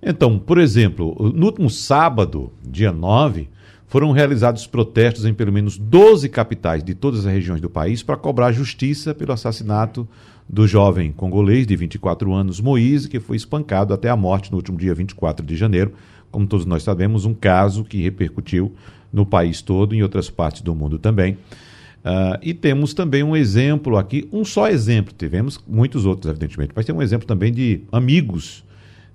[0.00, 3.48] Então, por exemplo, no último sábado, dia 9,
[3.94, 8.16] foram realizados protestos em pelo menos 12 capitais de todas as regiões do país para
[8.16, 10.08] cobrar justiça pelo assassinato
[10.48, 14.76] do jovem congolês de 24 anos, Moise, que foi espancado até a morte no último
[14.76, 15.92] dia 24 de janeiro
[16.28, 18.74] como todos nós sabemos, um caso que repercutiu
[19.12, 21.34] no país todo e em outras partes do mundo também.
[21.34, 26.84] Uh, e temos também um exemplo aqui, um só exemplo, tivemos muitos outros, evidentemente, mas
[26.84, 28.64] tem um exemplo também de amigos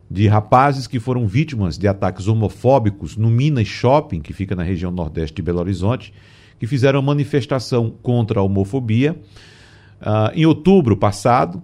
[0.10, 4.92] de rapazes que foram vítimas de ataques homofóbicos no Minas Shopping, que fica na região
[4.92, 6.14] nordeste de Belo Horizonte,
[6.60, 9.16] que fizeram manifestação contra a homofobia
[10.02, 11.62] uh, em outubro passado,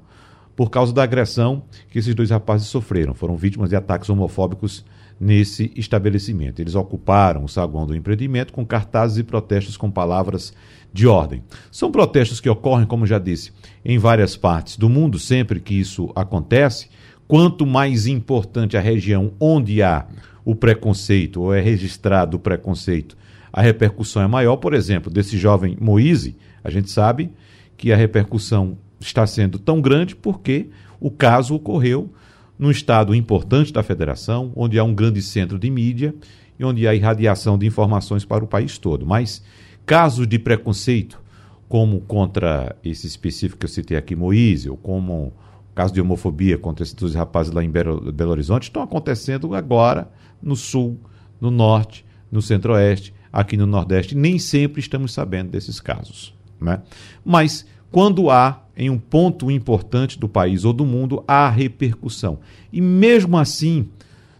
[0.55, 3.13] por causa da agressão que esses dois rapazes sofreram.
[3.13, 4.85] Foram vítimas de ataques homofóbicos
[5.19, 6.61] nesse estabelecimento.
[6.61, 10.53] Eles ocuparam o saguão do empreendimento com cartazes e protestos com palavras
[10.93, 11.43] de ordem.
[11.71, 13.51] São protestos que ocorrem, como já disse,
[13.83, 16.87] em várias partes do mundo, sempre que isso acontece.
[17.27, 20.05] Quanto mais importante a região onde há
[20.43, 23.17] o preconceito ou é registrado o preconceito,
[23.51, 24.57] a repercussão é maior.
[24.57, 27.31] Por exemplo, desse jovem Moise, a gente sabe
[27.75, 32.13] que a repercussão está sendo tão grande porque o caso ocorreu
[32.59, 36.13] num estado importante da federação, onde há um grande centro de mídia
[36.59, 39.05] e onde há irradiação de informações para o país todo.
[39.05, 39.43] Mas
[39.85, 41.21] casos de preconceito,
[41.67, 45.33] como contra esse específico que eu citei aqui, Moise, ou como
[45.75, 50.09] caso de homofobia contra esses dois rapazes lá em Belo, Belo Horizonte, estão acontecendo agora
[50.41, 50.97] no Sul,
[51.39, 54.15] no Norte, no Centro-Oeste, aqui no Nordeste.
[54.15, 56.33] Nem sempre estamos sabendo desses casos.
[56.59, 56.81] Né?
[57.25, 62.39] Mas quando há em um ponto importante do país ou do mundo, há repercussão.
[62.71, 63.89] E mesmo assim,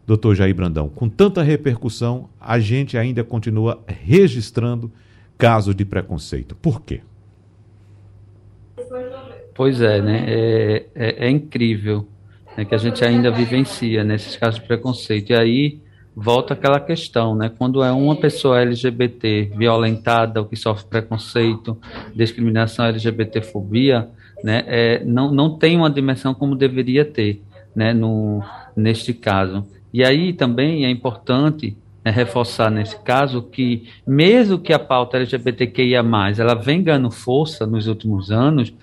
[0.07, 4.91] doutor Jair Brandão, com tanta repercussão, a gente ainda continua registrando
[5.37, 6.55] casos de preconceito.
[6.55, 7.01] Por quê?
[9.55, 10.25] Pois é, né?
[10.27, 12.05] É, é, é incrível
[12.57, 15.31] né, que a gente ainda vivencia nesses casos de preconceito.
[15.31, 15.79] E aí
[16.13, 17.49] volta aquela questão, né?
[17.57, 21.77] Quando é uma pessoa LGBT violentada ou que sofre preconceito,
[22.13, 24.09] discriminação, LGBTfobia,
[24.43, 24.65] né?
[24.67, 27.41] É, não, não tem uma dimensão como deveria ter,
[27.73, 27.93] né?
[27.93, 28.43] No,
[28.75, 29.65] neste caso.
[29.93, 36.03] E aí também é importante né, reforçar nesse caso que mesmo que a pauta LGBTQIA+,
[36.37, 38.73] ela vem ganhando força nos últimos anos,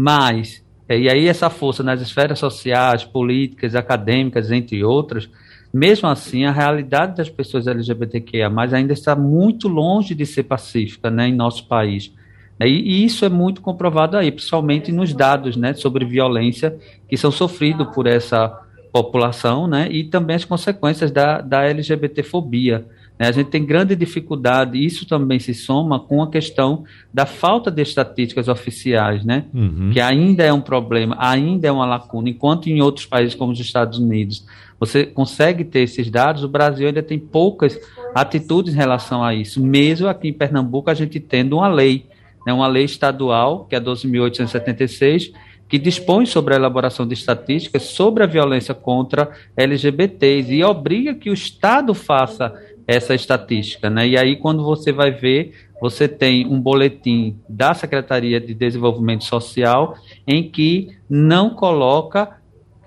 [0.00, 5.28] mas é, e aí essa força nas esferas sociais, políticas, acadêmicas, entre outras,
[5.74, 11.26] mesmo assim, a realidade das pessoas LGBTQIA+, ainda está muito longe de ser pacífica né,
[11.26, 12.12] em nosso país.
[12.60, 17.32] E, e isso é muito comprovado aí, principalmente nos dados né, sobre violência que são
[17.32, 18.48] sofridos por essa
[18.92, 22.86] população né, e também as consequências da, da LGBTfobia.
[23.18, 23.28] Né.
[23.28, 27.82] A gente tem grande dificuldade, isso também se soma com a questão da falta de
[27.82, 29.46] estatísticas oficiais, né?
[29.52, 29.90] Uhum.
[29.92, 33.60] Que ainda é um problema, ainda é uma lacuna, enquanto em outros países como os
[33.60, 34.44] Estados Unidos
[34.80, 37.78] você consegue ter esses dados, o Brasil ainda tem poucas
[38.14, 39.60] atitudes em relação a isso.
[39.60, 42.06] Mesmo aqui em Pernambuco, a gente tendo uma lei,
[42.46, 45.32] né, uma lei estadual, que é 12.876,
[45.68, 51.28] que dispõe sobre a elaboração de estatísticas sobre a violência contra LGBTs e obriga que
[51.28, 52.54] o Estado faça
[52.88, 53.90] essa estatística.
[53.90, 54.08] Né?
[54.08, 59.94] E aí, quando você vai ver, você tem um boletim da Secretaria de Desenvolvimento Social
[60.26, 62.38] em que não coloca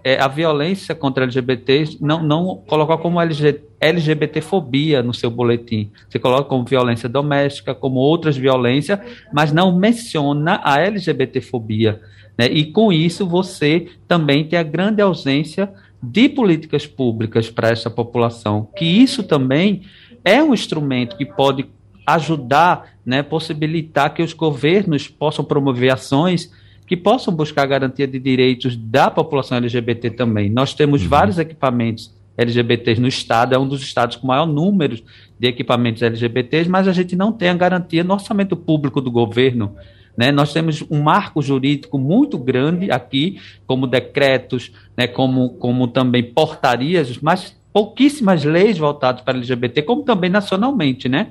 [0.04, 5.92] é, a violência contra LGBTs, não, não colocar como LG, LGBTfobia no seu boletim.
[6.10, 9.00] Você coloca como violência doméstica, como outras violências,
[9.32, 12.02] mas não menciona a LGBTfobia.
[12.36, 12.48] Né?
[12.48, 18.68] E com isso você também tem a grande ausência de políticas públicas para essa população,
[18.76, 19.84] que isso também
[20.24, 21.68] é um instrumento que pode
[22.06, 26.52] ajudar, né, possibilitar que os governos possam promover ações
[26.92, 30.50] que possam buscar garantia de direitos da população LGBT também.
[30.50, 31.08] Nós temos uhum.
[31.08, 35.02] vários equipamentos LGBTs no estado, é um dos estados com maior número
[35.40, 39.74] de equipamentos LGBTs, mas a gente não tem a garantia no orçamento público do governo.
[40.16, 40.32] Né?
[40.32, 45.08] Nós temos um marco jurídico muito grande aqui, como decretos, né?
[45.08, 51.30] como, como também portarias, mas pouquíssimas leis voltadas para LGBT, como também nacionalmente, né?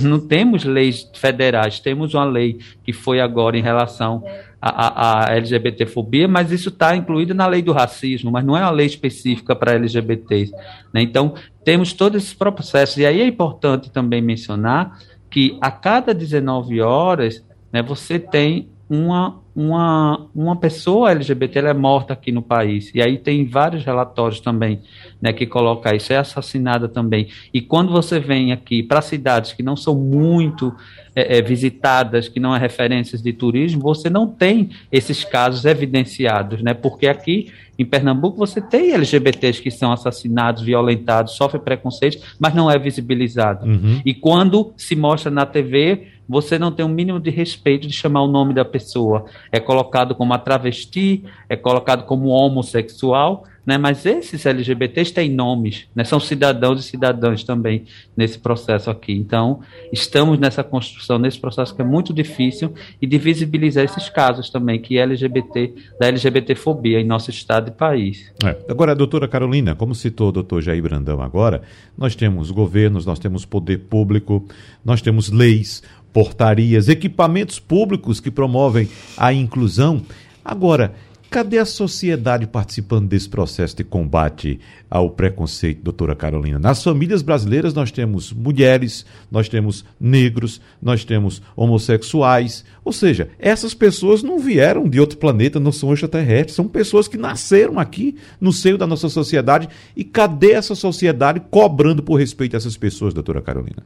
[0.00, 4.22] Não temos leis federais, temos uma lei que foi agora em relação
[4.62, 8.70] à, à LGBTfobia, mas isso está incluído na lei do racismo, mas não é uma
[8.70, 10.52] lei específica para LGBTs.
[10.92, 11.02] Né?
[11.02, 14.96] Então, temos todos esses processos, e aí é importante também mencionar
[15.28, 22.12] que a cada 19 horas né, você tem uma, uma, uma pessoa LGBT é morta
[22.12, 22.90] aqui no país.
[22.92, 24.80] E aí tem vários relatórios também
[25.22, 27.28] né, que colocam isso, é assassinada também.
[27.54, 30.74] E quando você vem aqui para cidades que não são muito
[31.14, 36.60] é, é, visitadas, que não é referências de turismo, você não tem esses casos evidenciados,
[36.60, 36.74] né?
[36.74, 42.68] Porque aqui em Pernambuco você tem LGBTs que são assassinados, violentados, sofrem preconceitos, mas não
[42.68, 43.66] é visibilizado.
[43.66, 44.02] Uhum.
[44.04, 47.92] E quando se mostra na TV, você não tem o um mínimo de respeito de
[47.92, 49.24] chamar o nome da pessoa.
[49.50, 53.76] É colocado como a travesti, é colocado como homossexual, né?
[53.76, 56.04] Mas esses LGBTs têm nomes, né?
[56.04, 57.84] São cidadãos e cidadãs também
[58.16, 59.12] nesse processo aqui.
[59.12, 59.60] Então,
[59.92, 64.80] estamos nessa construção, nesse processo que é muito difícil e de visibilizar esses casos também,
[64.80, 68.32] que é LGBT, da LGBTfobia em nosso estado e país.
[68.44, 68.56] É.
[68.68, 71.62] Agora, doutora Carolina, como citou o doutor Jair Brandão agora,
[71.96, 74.44] nós temos governos, nós temos poder público,
[74.84, 80.02] nós temos leis, portarias, equipamentos públicos que promovem a inclusão.
[80.44, 80.94] Agora,
[81.30, 84.58] Cadê a sociedade participando desse processo de combate
[84.90, 86.58] ao preconceito, doutora Carolina?
[86.58, 92.64] Nas famílias brasileiras nós temos mulheres, nós temos negros, nós temos homossexuais.
[92.84, 97.16] Ou seja, essas pessoas não vieram de outro planeta, não são extraterrestres, são pessoas que
[97.16, 99.68] nasceram aqui no seio da nossa sociedade.
[99.94, 103.84] E cadê essa sociedade cobrando por respeito a essas pessoas, doutora Carolina?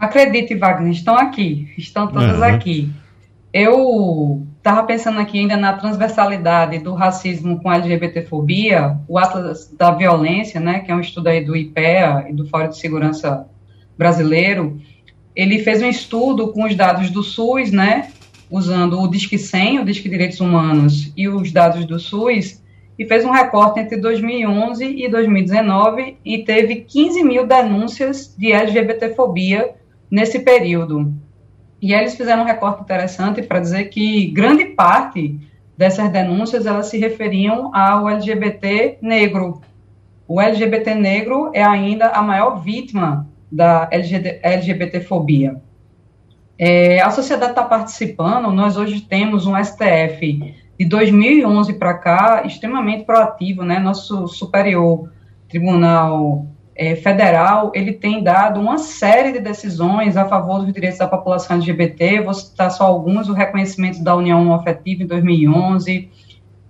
[0.00, 2.44] Acredite, Wagner, estão aqui, estão todas uhum.
[2.44, 2.90] aqui.
[3.52, 9.90] Eu estava pensando aqui ainda na transversalidade do racismo com a LGBTfobia, o Atlas da
[9.90, 13.46] Violência, né, que é um estudo aí do IPEA e do Fórum de Segurança
[13.98, 14.80] Brasileiro,
[15.36, 18.10] ele fez um estudo com os dados do SUS, né,
[18.50, 22.62] usando o Disque 100, o Disque Direitos Humanos e os dados do SUS,
[22.98, 29.79] e fez um recorte entre 2011 e 2019 e teve 15 mil denúncias de LGBTfobia
[30.10, 31.12] nesse período.
[31.80, 35.38] E eles fizeram um recorte interessante para dizer que grande parte
[35.76, 39.62] dessas denúncias elas se referiam ao LGBT negro.
[40.28, 45.60] O LGBT negro é ainda a maior vítima da LGBTfobia.
[46.58, 53.04] É, a sociedade está participando, nós hoje temos um STF de 2011 para cá extremamente
[53.04, 53.78] proativo, né?
[53.78, 55.10] Nosso superior
[55.48, 56.46] tribunal
[56.80, 61.56] é, federal, ele tem dado uma série de decisões a favor dos direitos da população
[61.56, 66.08] LGBT, vou citar só alguns, o reconhecimento da união afetiva em 2011,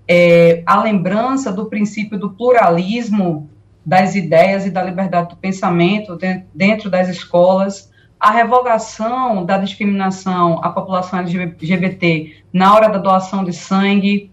[0.08, 3.48] é, a lembrança do princípio do pluralismo
[3.86, 6.18] das ideias e da liberdade do pensamento
[6.52, 13.52] dentro das escolas, a revogação da discriminação à população LGBT na hora da doação de
[13.52, 14.29] sangue,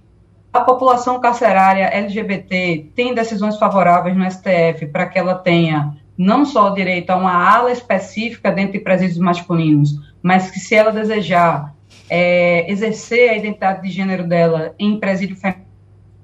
[0.57, 6.71] a população carcerária LGBT tem decisões favoráveis no STF para que ela tenha não só
[6.71, 9.91] direito a uma ala específica dentro de presídios masculinos,
[10.21, 11.75] mas que se ela desejar
[12.09, 15.67] é, exercer a identidade de gênero dela em presídio feminino,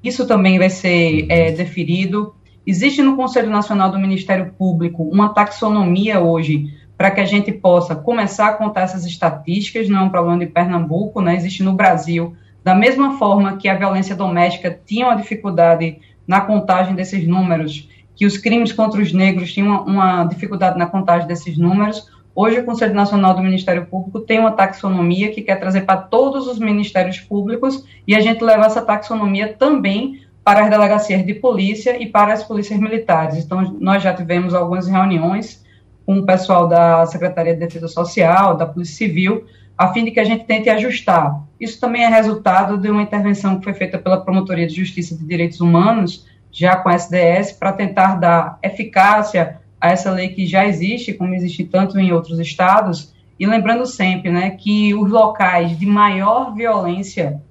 [0.03, 2.35] isso também vai ser é, deferido.
[2.65, 7.95] Existe no Conselho Nacional do Ministério Público uma taxonomia hoje para que a gente possa
[7.95, 11.35] começar a contar essas estatísticas, não é um problema de Pernambuco, né?
[11.35, 16.95] existe no Brasil da mesma forma que a violência doméstica tinha uma dificuldade na contagem
[16.95, 21.57] desses números, que os crimes contra os negros tinham uma, uma dificuldade na contagem desses
[21.57, 25.97] números, hoje o Conselho Nacional do Ministério Público tem uma taxonomia que quer trazer para
[25.97, 31.33] todos os ministérios públicos e a gente leva essa taxonomia também para as delegacias de
[31.33, 33.37] polícia e para as polícias militares.
[33.37, 35.63] Então, nós já tivemos algumas reuniões
[36.05, 39.45] com o pessoal da Secretaria de Defesa Social, da Polícia Civil,
[39.77, 41.43] a fim de que a gente tente ajustar.
[41.59, 45.25] Isso também é resultado de uma intervenção que foi feita pela Promotoria de Justiça de
[45.25, 50.65] Direitos Humanos, já com a SDS, para tentar dar eficácia a essa lei que já
[50.65, 55.85] existe, como existe tanto em outros estados, e lembrando sempre né, que os locais de
[55.85, 57.41] maior violência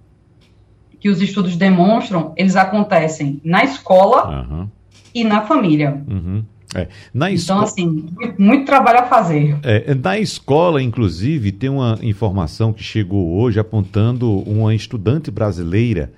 [1.01, 4.69] que os estudos demonstram, eles acontecem na escola uhum.
[5.13, 6.01] e na família.
[6.07, 6.45] Uhum.
[6.75, 6.89] É.
[7.13, 8.07] Na então, assim,
[8.39, 9.59] muito trabalho a fazer.
[9.63, 16.13] É, na escola, inclusive, tem uma informação que chegou hoje apontando uma estudante brasileira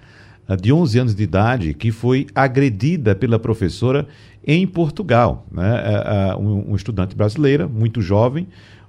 [0.47, 4.07] ah, de 11 anos de idade que foi agredida pela professora
[4.47, 5.47] em Portugal.
[5.51, 5.83] Né?
[5.85, 8.47] É, é, um, um estudante brasileira, muito jovem,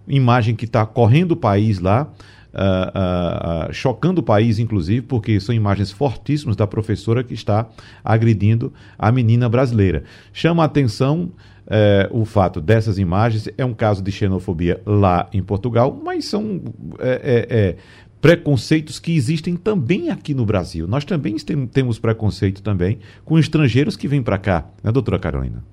[0.08, 2.08] imagem que está correndo o país lá.
[2.54, 7.68] Uh, uh, uh, chocando o país, inclusive, porque são imagens fortíssimas da professora que está
[8.02, 10.06] agredindo a menina brasileira.
[10.32, 11.34] Chama a atenção
[11.68, 13.50] é, o fato dessas imagens.
[13.58, 16.62] É um caso de xenofobia lá em Portugal, mas são
[17.00, 17.76] é, é, é
[18.22, 20.88] preconceitos que existem também aqui no Brasil.
[20.88, 25.64] Nós também tem, temos preconceito também com estrangeiros que vêm para cá, né, doutora Carolina?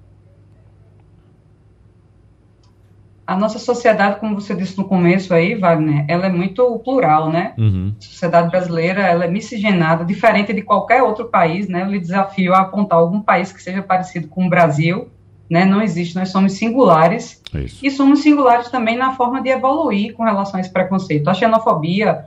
[3.32, 7.54] a nossa sociedade, como você disse no começo aí, Wagner, ela é muito plural, né?
[7.56, 7.94] Uhum.
[7.98, 11.82] A sociedade brasileira, ela é miscigenada, diferente de qualquer outro país, né?
[11.82, 15.08] Eu lhe desafio a apontar algum país que seja parecido com o Brasil,
[15.48, 15.64] né?
[15.64, 17.84] Não existe, nós somos singulares Isso.
[17.84, 21.28] e somos singulares também na forma de evoluir com relação a esse preconceito.
[21.28, 22.24] A xenofobia,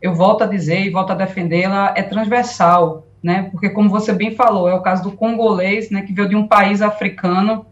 [0.00, 3.48] eu volto a dizer e volto a defendê-la, é transversal, né?
[3.50, 6.46] Porque como você bem falou, é o caso do congolês, né, que veio de um
[6.46, 7.66] país africano.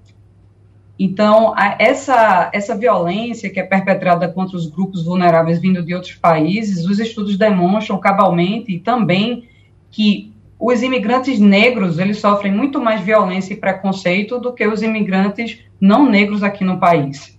[0.98, 6.14] Então, a, essa essa violência que é perpetrada contra os grupos vulneráveis vindo de outros
[6.14, 9.48] países, os estudos demonstram cabalmente também
[9.90, 10.34] que
[10.66, 16.09] os imigrantes negros eles sofrem muito mais violência e preconceito do que os imigrantes não
[16.09, 17.38] negros aqui no país.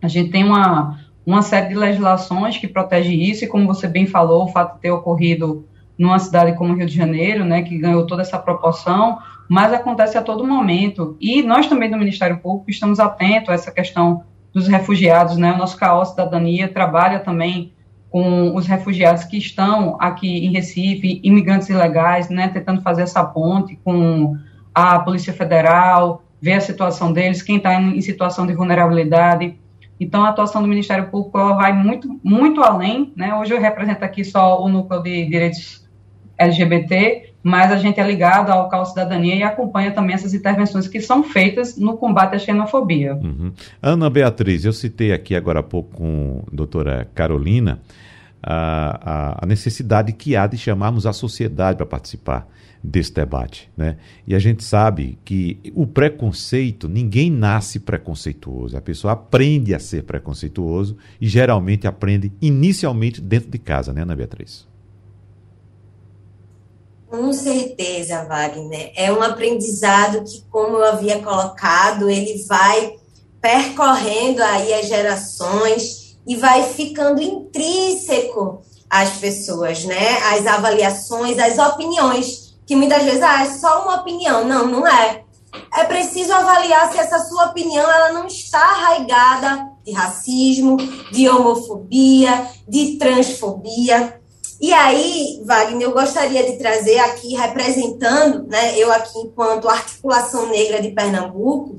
[0.00, 4.06] A gente tem uma, uma série de legislações que protege isso, e como você bem
[4.06, 5.66] falou, o fato de ter ocorrido
[5.98, 10.22] numa cidade como Rio de Janeiro, né, que ganhou toda essa proporção, mas acontece a
[10.22, 11.16] todo momento.
[11.20, 15.58] E nós também do Ministério Público estamos atentos a essa questão dos refugiados, né, o
[15.58, 17.72] nosso CAO Cidadania trabalha também
[18.10, 23.78] com os refugiados que estão aqui em Recife, imigrantes ilegais, né, tentando fazer essa ponte
[23.84, 24.36] com
[24.74, 29.58] a Polícia Federal, ver a situação deles, quem está em, situação de vulnerabilidade.
[29.98, 33.12] Então, a atuação do Ministério Público ela vai muito, muito além.
[33.16, 33.34] Né?
[33.34, 35.88] Hoje eu represento aqui só o núcleo de direitos
[36.38, 41.00] LGBT, mas a gente é ligado ao Cal Cidadania e acompanha também essas intervenções que
[41.00, 43.14] são feitas no combate à xenofobia.
[43.14, 43.52] Uhum.
[43.80, 47.80] Ana Beatriz, eu citei aqui agora há pouco com a doutora Carolina
[48.42, 52.48] a, a necessidade que há de chamarmos a sociedade para participar
[52.82, 53.70] desse debate.
[53.76, 53.96] Né?
[54.26, 58.76] E a gente sabe que o preconceito, ninguém nasce preconceituoso.
[58.76, 64.16] A pessoa aprende a ser preconceituoso e geralmente aprende inicialmente dentro de casa, né, Ana
[64.16, 64.66] Beatriz?
[67.08, 68.92] Com certeza, Wagner.
[68.96, 72.96] É um aprendizado que, como eu havia colocado, ele vai
[73.40, 80.18] percorrendo aí as gerações e vai ficando intrínseco às pessoas, né?
[80.32, 84.44] As avaliações, as opiniões que muitas vezes ah, é só uma opinião.
[84.44, 85.22] Não, não é.
[85.74, 90.76] É preciso avaliar se essa sua opinião ela não está arraigada de racismo,
[91.12, 94.20] de homofobia, de transfobia.
[94.58, 100.80] E aí, Wagner, eu gostaria de trazer aqui, representando, né, eu aqui enquanto Articulação Negra
[100.80, 101.76] de Pernambuco,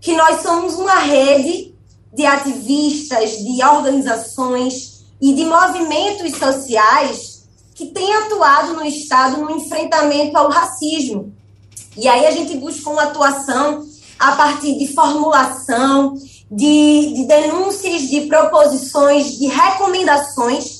[0.00, 1.74] que nós somos uma rede
[2.12, 10.36] de ativistas, de organizações e de movimentos sociais que tem atuado no Estado no enfrentamento
[10.36, 11.32] ao racismo.
[11.96, 13.86] E aí a gente busca uma atuação
[14.18, 16.14] a partir de formulação,
[16.50, 20.77] de, de denúncias, de proposições, de recomendações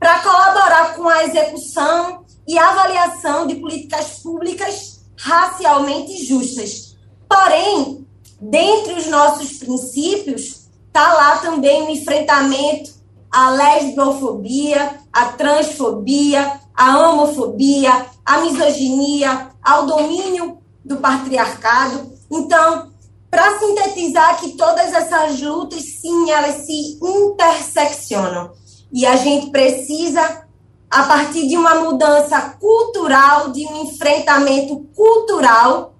[0.00, 6.96] para colaborar com a execução e avaliação de políticas públicas racialmente justas.
[7.28, 8.06] Porém,
[8.40, 12.90] dentre os nossos princípios, está lá também o enfrentamento
[13.30, 22.10] à lesbofobia, à transfobia, à homofobia, à misoginia, ao domínio do patriarcado.
[22.30, 22.90] Então,
[23.30, 28.50] para sintetizar que todas essas lutas, sim, elas se interseccionam.
[28.92, 30.44] E a gente precisa,
[30.90, 35.94] a partir de uma mudança cultural, de um enfrentamento cultural,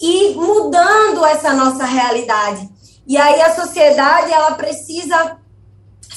[0.00, 2.68] e mudando essa nossa realidade.
[3.06, 5.38] E aí a sociedade, ela precisa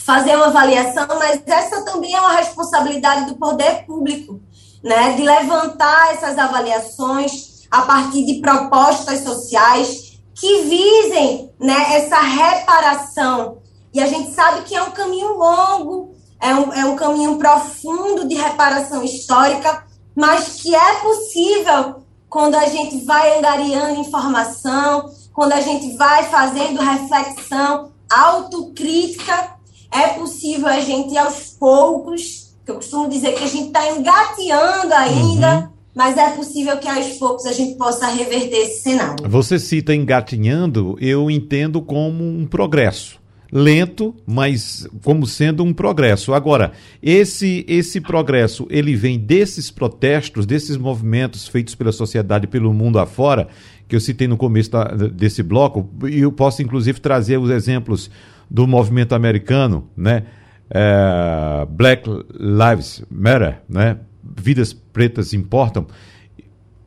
[0.05, 4.39] fazer uma avaliação, mas essa também é uma responsabilidade do poder público,
[4.83, 13.57] né, de levantar essas avaliações a partir de propostas sociais que visem, né, essa reparação.
[13.93, 18.27] E a gente sabe que é um caminho longo, é um, é um caminho profundo
[18.27, 19.85] de reparação histórica,
[20.15, 26.81] mas que é possível quando a gente vai angariando informação, quando a gente vai fazendo
[26.81, 29.53] reflexão, autocrítica
[29.91, 34.93] é possível a gente, aos poucos, que eu costumo dizer que a gente está engateando
[34.95, 35.67] ainda, uhum.
[35.93, 39.29] mas é possível que aos poucos a gente possa reverter esse cenário.
[39.29, 43.22] Você cita engatinhando, eu entendo como um progresso
[43.53, 46.33] lento, mas como sendo um progresso.
[46.33, 52.97] Agora, esse esse progresso, ele vem desses protestos, desses movimentos feitos pela sociedade pelo mundo
[52.97, 53.47] afora,
[53.87, 58.09] que eu citei no começo da, desse bloco, e eu posso inclusive trazer os exemplos
[58.49, 60.23] do movimento americano, né?
[60.69, 63.99] É, Black Lives Matter, né?
[64.35, 65.85] Vidas pretas importam.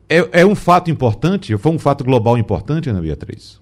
[0.09, 1.55] É, é um fato importante?
[1.57, 3.61] Foi um fato global importante, Ana Beatriz?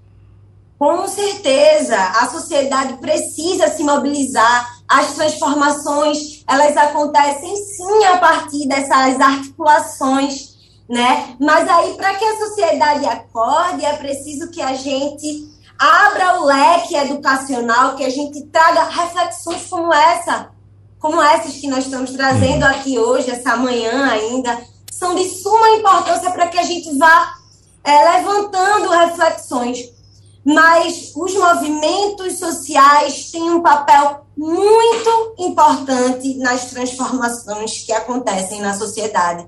[0.77, 4.75] Com certeza, a sociedade precisa se mobilizar.
[4.87, 10.55] As transformações, elas acontecem sim a partir dessas articulações,
[10.87, 11.35] né?
[11.39, 15.49] Mas aí, para que a sociedade acorde, é preciso que a gente
[15.79, 20.49] abra o leque educacional, que a gente traga reflexões como essa,
[20.99, 22.71] como essas que nós estamos trazendo uhum.
[22.71, 24.61] aqui hoje, essa manhã ainda,
[24.91, 27.33] são de suma importância para que a gente vá
[27.83, 29.94] é, levantando reflexões.
[30.45, 39.47] Mas os movimentos sociais têm um papel muito importante nas transformações que acontecem na sociedade.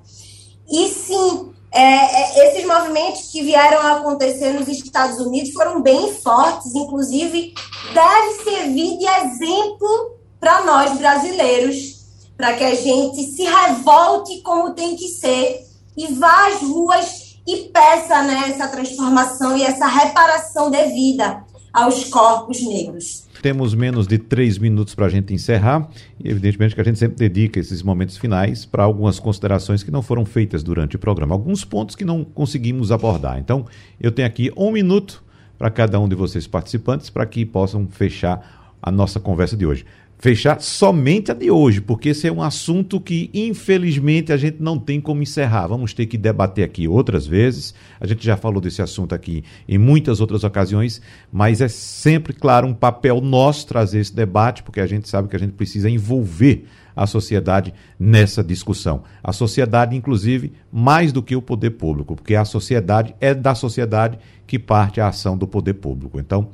[0.67, 6.13] E sim, é, é, esses movimentos que vieram a acontecer nos Estados Unidos foram bem
[6.15, 7.53] fortes, inclusive
[7.93, 14.95] deve servir de exemplo para nós brasileiros, para que a gente se revolte como tem
[14.95, 21.43] que ser e vá às ruas e peça né, essa transformação e essa reparação devida
[21.73, 23.25] aos corpos negros.
[23.41, 25.87] Temos menos de três minutos para a gente encerrar
[26.21, 30.01] e, evidentemente, que a gente sempre dedica esses momentos finais para algumas considerações que não
[30.01, 33.37] foram feitas durante o programa, alguns pontos que não conseguimos abordar.
[33.37, 33.65] Então,
[34.01, 35.23] eu tenho aqui um minuto
[35.57, 39.85] para cada um de vocês participantes para que possam fechar a nossa conversa de hoje
[40.19, 44.79] fechar somente a de hoje, porque esse é um assunto que, infelizmente, a gente não
[44.79, 45.67] tem como encerrar.
[45.67, 47.73] Vamos ter que debater aqui outras vezes.
[47.99, 51.01] A gente já falou desse assunto aqui em muitas outras ocasiões,
[51.31, 55.35] mas é sempre, claro, um papel nosso trazer esse debate, porque a gente sabe que
[55.35, 56.65] a gente precisa envolver
[56.95, 59.03] a sociedade nessa discussão.
[59.23, 64.17] A sociedade, inclusive, mais do que o poder público, porque a sociedade é da sociedade
[64.47, 66.19] que parte a ação do poder público.
[66.19, 66.49] Então,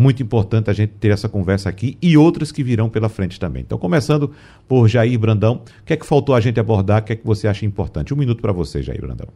[0.00, 3.62] muito importante a gente ter essa conversa aqui e outras que virão pela frente também.
[3.62, 4.32] Então, começando
[4.66, 7.26] por Jair Brandão, o que é que faltou a gente abordar, o que é que
[7.26, 8.14] você acha importante?
[8.14, 9.28] Um minuto para você, Jair Brandão.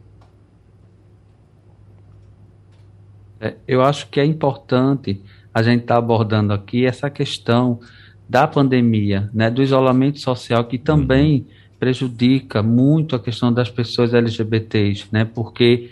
[3.39, 5.21] É, eu acho que é importante
[5.53, 7.79] a gente estar tá abordando aqui essa questão
[8.27, 11.45] da pandemia, né, do isolamento social, que também uhum.
[11.79, 15.91] prejudica muito a questão das pessoas LGBTs, né, porque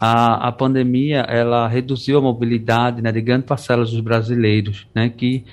[0.00, 5.44] a, a pandemia ela reduziu a mobilidade né, de grande parcela dos brasileiros, né, que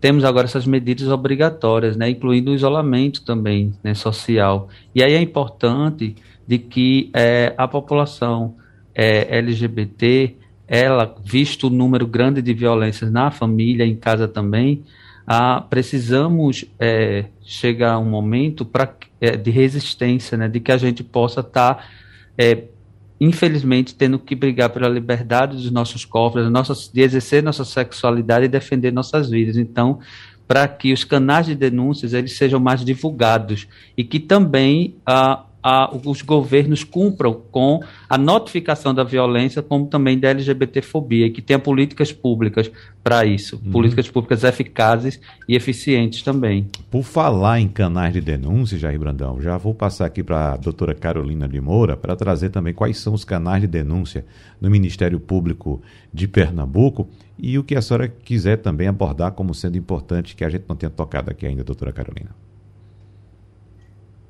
[0.00, 4.68] temos agora essas medidas obrigatórias, né, incluindo o isolamento também né, social.
[4.94, 6.16] E aí é importante
[6.46, 8.54] de que é, a população
[8.94, 10.34] é, LGBT,
[10.66, 14.82] ela, visto o número grande de violências na família, em casa também,
[15.26, 20.76] ah, precisamos é, chegar a um momento pra, é, de resistência, né, de que a
[20.76, 21.84] gente possa estar tá,
[22.36, 22.64] é,
[23.20, 26.44] infelizmente, tendo que brigar pela liberdade dos nossos corpos,
[26.92, 29.56] de exercer nossa sexualidade e defender nossas vidas.
[29.56, 30.00] Então,
[30.46, 35.90] para que os canais de denúncias eles sejam mais divulgados e que também ah, a,
[36.04, 42.12] os governos cumpram com a notificação da violência, como também da LGBTfobia, que tenha políticas
[42.12, 42.70] públicas
[43.02, 43.72] para isso, uhum.
[43.72, 46.68] políticas públicas eficazes e eficientes também.
[46.90, 50.94] Por falar em canais de denúncia, Jair Brandão, já vou passar aqui para a doutora
[50.94, 54.26] Carolina de Moura para trazer também quais são os canais de denúncia
[54.60, 55.80] no Ministério Público
[56.12, 57.08] de Pernambuco
[57.38, 60.76] e o que a senhora quiser também abordar como sendo importante que a gente não
[60.76, 62.43] tenha tocado aqui ainda, doutora Carolina.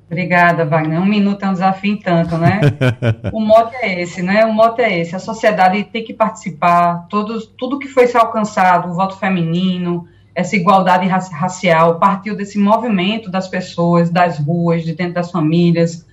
[0.09, 1.01] Obrigada, Wagner.
[1.01, 2.61] Um minuto é um desafio em tanto, né?
[3.33, 4.45] o mote é esse, né?
[4.45, 5.15] O mote é esse.
[5.15, 11.07] A sociedade tem que participar, todos, tudo que foi alcançado, o voto feminino, essa igualdade
[11.07, 16.05] racial, partiu desse movimento das pessoas, das ruas, de dentro das famílias.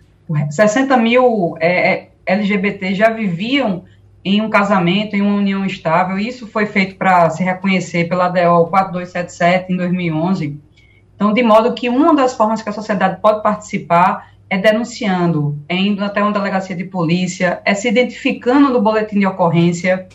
[0.50, 3.84] 60 mil é, é LGBT já viviam
[4.24, 6.18] em um casamento, em uma união estável.
[6.18, 10.58] Isso foi feito para se reconhecer pela DO 4277 em 2011
[11.22, 15.76] então, de modo que uma das formas que a sociedade pode participar é denunciando, é
[15.76, 20.08] indo até uma delegacia de polícia, é se identificando no boletim de ocorrência,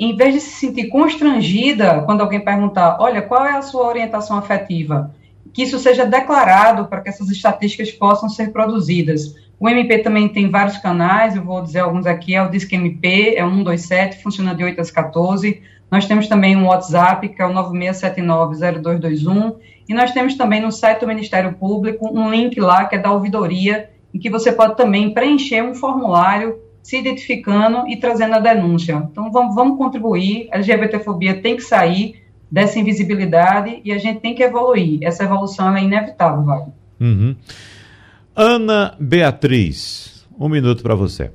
[0.00, 4.36] em vez de se sentir constrangida quando alguém perguntar, olha, qual é a sua orientação
[4.36, 5.14] afetiva?
[5.54, 9.36] Que isso seja declarado para que essas estatísticas possam ser produzidas.
[9.60, 13.36] O MP também tem vários canais, eu vou dizer alguns aqui, é o Disque MP,
[13.36, 15.62] é o 127, funciona de 8 às 14.
[15.88, 19.54] Nós temos também um WhatsApp, que é o 96790221,
[19.88, 23.10] e nós temos também no site do Ministério Público um link lá que é da
[23.12, 29.08] ouvidoria, em que você pode também preencher um formulário se identificando e trazendo a denúncia.
[29.10, 34.34] Então vamos, vamos contribuir, a LGBTfobia tem que sair dessa invisibilidade e a gente tem
[34.34, 35.00] que evoluir.
[35.02, 36.74] Essa evolução é inevitável, Wagner.
[37.00, 37.36] Uhum.
[38.34, 41.30] Ana Beatriz, um minuto para você.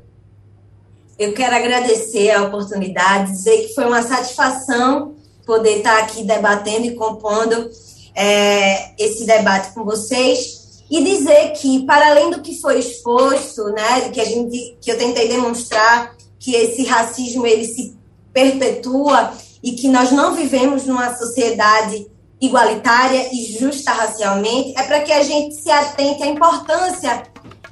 [1.18, 5.14] Eu quero agradecer a oportunidade, dizer que foi uma satisfação
[5.46, 7.70] poder estar aqui debatendo e compondo
[8.16, 14.10] é, esse debate com vocês e dizer que, para além do que foi exposto, né,
[14.10, 17.98] que, a gente, que eu tentei demonstrar que esse racismo ele se
[18.32, 19.34] perpetua
[19.64, 22.06] e que nós não vivemos numa sociedade
[22.40, 27.24] igualitária e justa racialmente, é para que a gente se atente à importância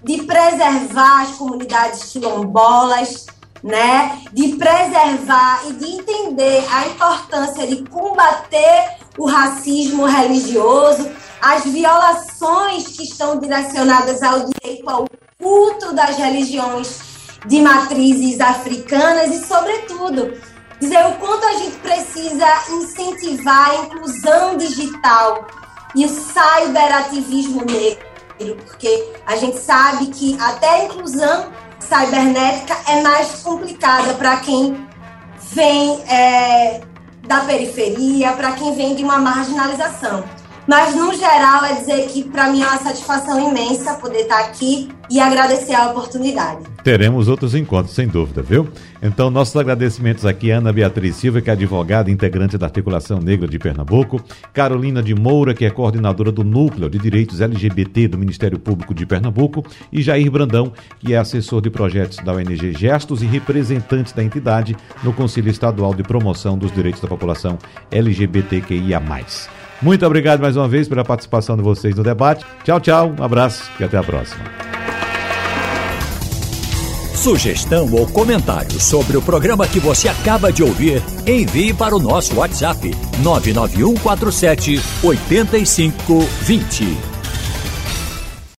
[0.01, 3.25] de preservar as comunidades quilombolas,
[3.61, 11.09] né, de preservar e de entender a importância de combater o racismo religioso,
[11.41, 15.05] as violações que estão direcionadas ao direito ao
[15.39, 16.99] culto das religiões
[17.45, 20.33] de matrizes africanas e, sobretudo,
[20.79, 25.47] dizer o quanto a gente precisa incentivar a inclusão digital
[25.95, 33.41] e o cyberativismo negro, porque a gente sabe que até a inclusão cibernética é mais
[33.41, 34.87] complicada para quem
[35.53, 36.81] vem é,
[37.23, 40.23] da periferia, para quem vem de uma marginalização.
[40.71, 44.87] Mas, no geral, é dizer que para mim é uma satisfação imensa poder estar aqui
[45.09, 46.61] e agradecer a oportunidade.
[46.81, 48.69] Teremos outros encontros, sem dúvida, viu?
[49.03, 53.49] Então, nossos agradecimentos aqui a Ana Beatriz Silva, que é advogada integrante da Articulação Negra
[53.49, 58.57] de Pernambuco, Carolina de Moura, que é coordenadora do Núcleo de Direitos LGBT do Ministério
[58.57, 63.25] Público de Pernambuco, e Jair Brandão, que é assessor de projetos da ONG Gestos e
[63.25, 67.59] representante da entidade no Conselho Estadual de Promoção dos Direitos da População
[67.91, 69.01] LGBTQIA.
[69.81, 72.45] Muito obrigado mais uma vez pela participação de vocês no debate.
[72.63, 74.43] Tchau, tchau, um abraço e até a próxima.
[77.15, 82.35] Sugestão ou comentário sobre o programa que você acaba de ouvir, envie para o nosso
[82.35, 87.10] WhatsApp 99147 8520.